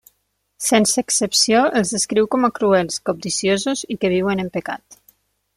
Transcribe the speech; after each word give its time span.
Sense 0.67 1.01
excepció, 1.05 1.59
els 1.81 1.93
descriu 1.97 2.29
com 2.37 2.49
a 2.49 2.51
cruels, 2.57 2.99
cobdiciosos 3.11 3.87
i 3.97 4.03
que 4.03 4.15
viuen 4.19 4.47
en 4.47 4.53
pecat. 4.57 5.03